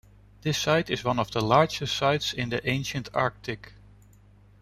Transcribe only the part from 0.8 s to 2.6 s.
is one of the largest sites in